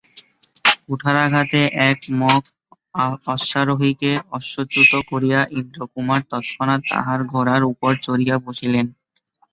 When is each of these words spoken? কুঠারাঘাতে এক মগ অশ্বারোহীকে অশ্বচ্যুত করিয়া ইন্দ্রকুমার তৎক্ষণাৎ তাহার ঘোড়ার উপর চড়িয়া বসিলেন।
কুঠারাঘাতে 0.85 1.59
এক 1.89 1.99
মগ 2.21 2.41
অশ্বারোহীকে 3.27 4.11
অশ্বচ্যুত 4.31 4.91
করিয়া 5.09 5.39
ইন্দ্রকুমার 5.53 6.21
তৎক্ষণাৎ 6.31 6.81
তাহার 6.91 7.19
ঘোড়ার 7.31 7.61
উপর 7.71 7.91
চড়িয়া 8.05 8.35
বসিলেন। 8.45 8.85